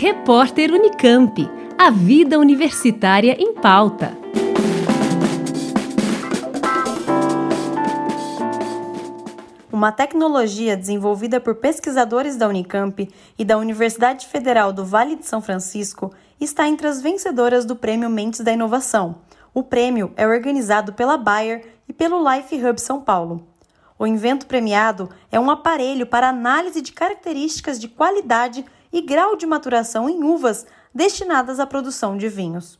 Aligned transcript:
Repórter 0.00 0.72
Unicamp. 0.72 1.46
A 1.76 1.90
vida 1.90 2.38
universitária 2.38 3.36
em 3.38 3.52
pauta. 3.52 4.16
Uma 9.70 9.92
tecnologia 9.92 10.74
desenvolvida 10.74 11.38
por 11.38 11.56
pesquisadores 11.56 12.34
da 12.34 12.48
Unicamp 12.48 13.06
e 13.38 13.44
da 13.44 13.58
Universidade 13.58 14.26
Federal 14.26 14.72
do 14.72 14.86
Vale 14.86 15.16
de 15.16 15.26
São 15.26 15.42
Francisco 15.42 16.10
está 16.40 16.66
entre 16.66 16.86
as 16.86 17.02
vencedoras 17.02 17.66
do 17.66 17.76
Prêmio 17.76 18.08
Mentes 18.08 18.40
da 18.40 18.52
Inovação. 18.52 19.16
O 19.52 19.62
prêmio 19.62 20.14
é 20.16 20.26
organizado 20.26 20.94
pela 20.94 21.18
Bayer 21.18 21.74
e 21.86 21.92
pelo 21.92 22.26
Life 22.26 22.56
Hub 22.56 22.80
São 22.80 23.02
Paulo. 23.02 23.46
O 23.98 24.06
invento 24.06 24.46
premiado 24.46 25.10
é 25.30 25.38
um 25.38 25.50
aparelho 25.50 26.06
para 26.06 26.30
análise 26.30 26.80
de 26.80 26.90
características 26.90 27.78
de 27.78 27.86
qualidade 27.86 28.64
e 28.92 29.00
grau 29.00 29.36
de 29.36 29.46
maturação 29.46 30.08
em 30.08 30.22
uvas 30.22 30.66
destinadas 30.94 31.60
à 31.60 31.66
produção 31.66 32.16
de 32.16 32.28
vinhos. 32.28 32.78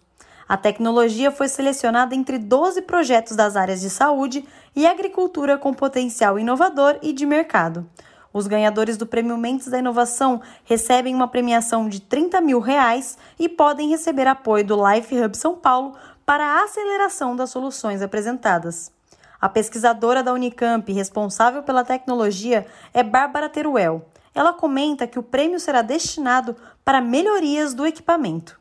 A 0.49 0.57
tecnologia 0.57 1.31
foi 1.31 1.47
selecionada 1.47 2.15
entre 2.15 2.37
12 2.37 2.83
projetos 2.83 3.37
das 3.37 3.55
áreas 3.55 3.81
de 3.81 3.89
saúde 3.89 4.45
e 4.75 4.87
agricultura 4.87 5.57
com 5.57 5.73
potencial 5.73 6.39
inovador 6.39 6.99
e 7.03 7.13
de 7.13 7.25
mercado. 7.25 7.89
Os 8.33 8.47
ganhadores 8.47 8.97
do 8.97 9.07
Prêmio 9.07 9.37
Mentes 9.37 9.69
da 9.69 9.79
Inovação 9.79 10.41
recebem 10.65 11.15
uma 11.15 11.29
premiação 11.29 11.89
de 11.89 12.01
30 12.01 12.41
mil 12.41 12.61
reais 12.61 13.17
e 13.39 13.49
podem 13.49 13.91
receber 13.91 14.27
apoio 14.27 14.65
do 14.65 14.77
Life 14.89 15.17
Hub 15.17 15.37
São 15.37 15.57
Paulo 15.57 15.95
para 16.27 16.45
a 16.45 16.65
aceleração 16.65 17.35
das 17.35 17.51
soluções 17.51 18.03
apresentadas. 18.03 18.93
A 19.41 19.49
pesquisadora 19.49 20.23
da 20.23 20.33
Unicamp 20.33 20.93
responsável 20.93 21.63
pela 21.63 21.83
tecnologia 21.83 22.67
é 22.93 23.03
Bárbara 23.03 23.49
Teruel. 23.49 24.05
Ela 24.35 24.53
comenta 24.53 25.07
que 25.07 25.19
o 25.19 25.23
prêmio 25.23 25.59
será 25.59 25.83
destinado 25.83 26.57
para 26.85 27.01
melhorias 27.01 27.75
do 27.75 27.87
equipamento. 27.87 28.61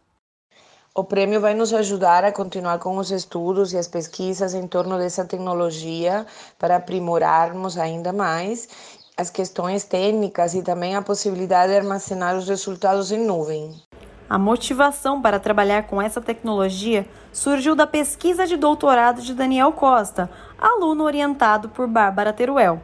O 0.93 1.03
prêmio 1.03 1.39
vai 1.39 1.53
nos 1.53 1.73
ajudar 1.73 2.25
a 2.25 2.31
continuar 2.31 2.79
com 2.79 2.97
os 2.97 3.11
estudos 3.11 3.71
e 3.71 3.77
as 3.77 3.87
pesquisas 3.87 4.53
em 4.53 4.67
torno 4.67 4.97
dessa 4.97 5.23
tecnologia 5.23 6.25
para 6.57 6.75
aprimorarmos 6.75 7.77
ainda 7.77 8.11
mais 8.11 8.67
as 9.15 9.29
questões 9.29 9.83
técnicas 9.83 10.53
e 10.55 10.63
também 10.63 10.95
a 10.95 11.01
possibilidade 11.01 11.71
de 11.71 11.77
armazenar 11.77 12.35
os 12.35 12.47
resultados 12.47 13.11
em 13.11 13.19
nuvem. 13.19 13.75
A 14.29 14.37
motivação 14.37 15.21
para 15.21 15.39
trabalhar 15.39 15.87
com 15.87 16.01
essa 16.01 16.21
tecnologia 16.21 17.05
surgiu 17.33 17.75
da 17.75 17.85
pesquisa 17.85 18.47
de 18.47 18.55
doutorado 18.55 19.21
de 19.21 19.33
Daniel 19.33 19.71
Costa, 19.73 20.29
aluno 20.57 21.03
orientado 21.03 21.67
por 21.69 21.87
Bárbara 21.87 22.31
Teruel. 22.31 22.81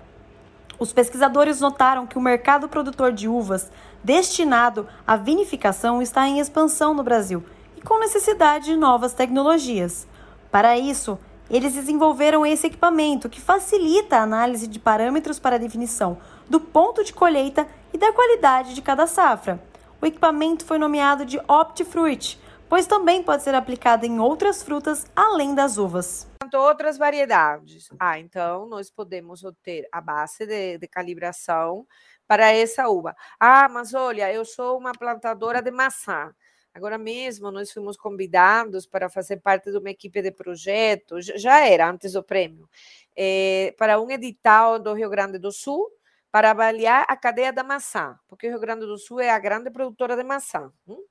Os 0.77 0.91
pesquisadores 0.91 1.61
notaram 1.61 2.05
que 2.05 2.17
o 2.17 2.21
mercado 2.21 2.67
produtor 2.67 3.11
de 3.11 3.27
uvas 3.27 3.71
destinado 4.03 4.87
à 5.05 5.15
vinificação 5.15 6.01
está 6.01 6.27
em 6.27 6.39
expansão 6.39 6.93
no 6.93 7.03
Brasil 7.03 7.43
e 7.77 7.81
com 7.81 7.99
necessidade 7.99 8.65
de 8.65 8.75
novas 8.75 9.13
tecnologias. 9.13 10.07
Para 10.51 10.77
isso, 10.77 11.17
eles 11.49 11.73
desenvolveram 11.73 12.45
esse 12.45 12.67
equipamento 12.67 13.29
que 13.29 13.41
facilita 13.41 14.17
a 14.17 14.23
análise 14.23 14.67
de 14.67 14.79
parâmetros 14.79 15.39
para 15.39 15.55
a 15.55 15.59
definição 15.59 16.17
do 16.49 16.59
ponto 16.59 17.03
de 17.03 17.13
colheita 17.13 17.67
e 17.93 17.97
da 17.97 18.11
qualidade 18.11 18.73
de 18.73 18.81
cada 18.81 19.07
safra 19.07 19.59
o 20.05 20.07
equipamento 20.07 20.63
foi 20.65 20.77
nomeado 20.77 21.25
de 21.25 21.39
Optifruit, 21.47 22.39
pois 22.69 22.85
também 22.85 23.23
pode 23.23 23.41
ser 23.41 23.55
aplicado 23.55 24.05
em 24.05 24.19
outras 24.19 24.61
frutas 24.61 25.05
além 25.15 25.55
das 25.55 25.79
uvas. 25.79 26.27
Outras 26.53 26.97
variedades. 26.97 27.89
Ah, 27.99 28.19
então 28.19 28.67
nós 28.67 28.89
podemos 28.89 29.43
obter 29.43 29.87
a 29.91 30.01
base 30.01 30.45
de, 30.45 30.77
de 30.77 30.87
calibração 30.87 31.87
para 32.27 32.51
essa 32.51 32.87
uva. 32.89 33.15
Ah, 33.39 33.69
mas 33.69 33.93
olha, 33.93 34.31
eu 34.33 34.45
sou 34.45 34.77
uma 34.77 34.91
plantadora 34.93 35.61
de 35.61 35.71
maçã. 35.71 36.33
Agora 36.73 36.97
mesmo 36.97 37.51
nós 37.51 37.71
fomos 37.71 37.95
convidados 37.95 38.85
para 38.85 39.09
fazer 39.09 39.37
parte 39.37 39.71
de 39.71 39.77
uma 39.77 39.89
equipe 39.89 40.21
de 40.21 40.31
projeto, 40.31 41.21
já 41.21 41.65
era 41.65 41.89
antes 41.89 42.11
do 42.13 42.21
prêmio, 42.23 42.69
é, 43.15 43.73
para 43.77 43.99
um 44.01 44.11
edital 44.11 44.77
do 44.77 44.93
Rio 44.93 45.09
Grande 45.09 45.39
do 45.39 45.53
Sul, 45.53 45.89
para 46.29 46.51
avaliar 46.51 47.05
a 47.07 47.15
cadeia 47.15 47.53
da 47.53 47.63
maçã, 47.63 48.19
porque 48.27 48.47
o 48.47 48.49
Rio 48.49 48.59
Grande 48.59 48.85
do 48.85 48.97
Sul 48.97 49.21
é 49.21 49.29
a 49.29 49.39
grande 49.39 49.71
produtora 49.71 50.17
de 50.17 50.23
maçã. 50.23 50.69
Hum? 50.85 51.01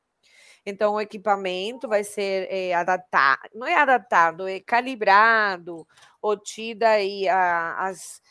Então, 0.67 0.95
o 0.95 1.01
equipamento 1.01 1.87
vai 1.87 2.03
ser 2.03 2.49
é, 2.51 2.75
adaptado, 2.75 3.51
não 3.55 3.67
é 3.67 3.75
adaptado, 3.75 4.49
é 4.49 4.61
calibrado, 4.61 5.87
obtida 6.23 6.89
aí 6.89 7.29
a, 7.29 7.87
as, 7.87 8.23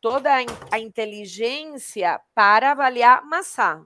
toda 0.00 0.30
a 0.70 0.78
inteligência 0.78 2.20
para 2.34 2.70
avaliar 2.70 3.24
maçã. 3.24 3.84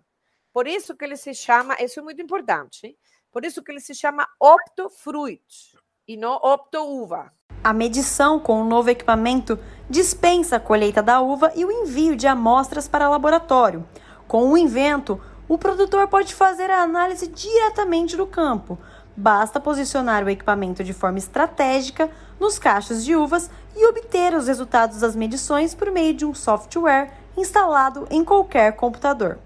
Por 0.53 0.69
isso 0.69 0.95
que 0.95 1.05
ele 1.05 1.17
se 1.17 1.35
chama, 1.35 1.77
isso 1.81 1.99
é 1.99 2.03
muito 2.03 2.21
importante, 2.21 2.87
hein? 2.87 2.97
por 3.33 3.45
isso 3.45 3.63
que 3.63 3.73
ele 3.73 3.81
se 3.81 3.95
chama 3.95 4.29
optofruit 4.39 5.77
e 6.07 6.17
não 6.17 6.35
optouva. 6.37 7.33
A 7.65 7.73
medição 7.73 8.39
com 8.39 8.61
o 8.61 8.65
novo 8.65 8.91
equipamento 8.91 9.59
dispensa 9.91 10.57
a 10.57 10.61
colheita 10.61 11.03
da 11.03 11.21
uva 11.21 11.51
e 11.57 11.65
o 11.65 11.73
envio 11.73 12.15
de 12.15 12.27
amostras 12.27 12.87
para 12.87 13.09
laboratório. 13.09 13.89
Com 14.29 14.51
o 14.51 14.57
invento, 14.57 15.21
o 15.49 15.59
produtor 15.59 16.09
pode 16.09 16.35
fazer 16.35 16.71
a 16.71 16.83
análise 16.83 17.27
diretamente 17.27 18.17
do 18.17 18.27
campo. 18.27 18.79
Basta 19.17 19.61
posicionar 19.61 20.25
o 20.25 20.31
equipamento 20.31 20.83
de 20.83 20.93
forma 20.93 21.19
estratégica 21.19 22.11
nos 22.41 22.59
cachos 22.59 23.05
de 23.05 23.15
uvas 23.15 23.51
e 23.77 23.87
obter 23.87 24.35
os 24.35 24.49
resultados 24.49 25.01
das 25.01 25.15
medições 25.15 25.75
por 25.75 25.91
meio 25.91 26.15
de 26.15 26.25
um 26.25 26.35
software 26.35 27.13
instalado 27.37 28.07
em 28.11 28.25
qualquer 28.25 28.75
computador. 28.75 29.39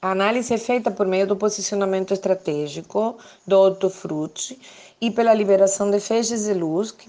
A 0.00 0.10
análise 0.10 0.52
é 0.52 0.58
feita 0.58 0.90
por 0.90 1.06
meio 1.06 1.28
do 1.28 1.36
posicionamento 1.36 2.12
estratégico 2.12 3.16
do 3.46 3.56
hortofruti 3.56 4.60
e 5.00 5.12
pela 5.12 5.32
liberação 5.32 5.90
de 5.90 6.00
feixes 6.00 6.44
de 6.44 6.54
luz, 6.54 6.90
que 6.90 7.08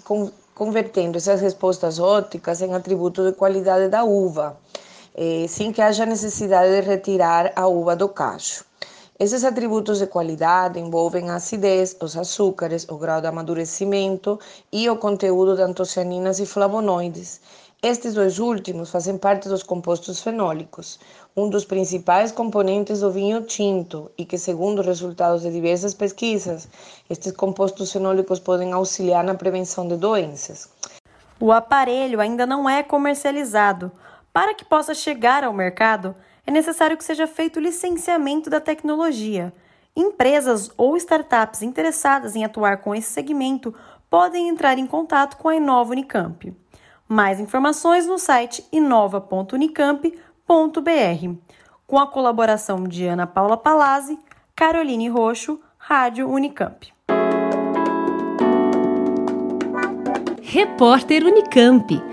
convertendo 0.54 1.18
essas 1.18 1.42
respostas 1.42 1.98
ópticas 1.98 2.62
em 2.62 2.74
atributos 2.74 3.26
de 3.26 3.34
qualidade 3.36 3.90
da 3.90 4.04
uva, 4.04 4.58
eh, 5.16 5.46
sem 5.48 5.72
que 5.72 5.82
haja 5.82 6.06
necessidade 6.06 6.70
de 6.70 6.82
retirar 6.82 7.52
a 7.56 7.68
uva 7.68 7.96
do 7.96 8.10
cacho. 8.10 8.66
Esses 9.20 9.44
atributos 9.44 10.00
de 10.00 10.08
qualidade 10.08 10.80
envolvem 10.80 11.30
a 11.30 11.36
acidez, 11.36 11.96
os 12.02 12.18
açúcares, 12.18 12.88
o 12.90 12.98
grau 12.98 13.22
de 13.22 13.28
amadurecimento 13.28 14.40
e 14.72 14.90
o 14.90 14.98
conteúdo 14.98 15.56
de 15.56 15.62
antocianinas 15.62 16.40
e 16.40 16.46
flavonoides. 16.46 17.40
Estes 17.82 18.14
dois 18.14 18.40
últimos 18.40 18.90
fazem 18.90 19.18
parte 19.18 19.50
dos 19.50 19.62
compostos 19.62 20.22
fenólicos, 20.22 21.00
um 21.36 21.50
dos 21.50 21.66
principais 21.66 22.32
componentes 22.32 23.02
do 23.02 23.12
vinho 23.12 23.42
tinto 23.42 24.10
e 24.18 24.24
que, 24.24 24.38
segundo 24.38 24.82
resultados 24.82 25.42
de 25.42 25.52
diversas 25.52 25.94
pesquisas, 25.94 26.68
estes 27.10 27.34
compostos 27.34 27.92
fenólicos 27.92 28.40
podem 28.40 28.72
auxiliar 28.72 29.24
na 29.24 29.36
prevenção 29.36 29.88
de 29.88 29.98
doenças. 29.98 30.70
O 31.40 31.52
aparelho 31.52 32.22
ainda 32.22 32.46
não 32.46 32.70
é 32.70 32.82
comercializado. 32.82 33.92
Para 34.34 34.56
que 34.56 34.66
possa 34.66 34.96
chegar 34.96 35.44
ao 35.44 35.54
mercado, 35.54 36.16
é 36.46 36.50
necessário 36.50 36.98
que 36.98 37.04
seja 37.04 37.28
feito 37.28 37.60
licenciamento 37.60 38.50
da 38.50 38.60
tecnologia. 38.60 39.54
Empresas 39.96 40.72
ou 40.76 40.98
startups 40.98 41.62
interessadas 41.62 42.36
em 42.36 42.44
atuar 42.44 42.78
com 42.78 42.96
esse 42.96 43.14
segmento 43.14 43.76
podem 44.10 44.50
entrar 44.50 44.80
em 44.80 44.88
contato 44.88 45.38
com 45.38 45.50
a 45.50 45.56
Inova 45.56 45.92
Unicamp. 45.92 46.52
Mais 47.08 47.40
informações 47.40 48.08
no 48.08 48.18
site 48.18 48.66
inova.unicamp.br, 48.72 51.38
com 51.86 52.00
a 52.00 52.08
colaboração 52.08 52.86
de 52.86 53.06
Ana 53.06 53.28
Paula 53.28 53.56
Palazzi, 53.56 54.18
Caroline 54.56 55.10
Roxo, 55.10 55.60
Rádio 55.78 56.28
Unicamp. 56.28 56.92
Repórter 60.42 61.24
Unicamp. 61.24 62.13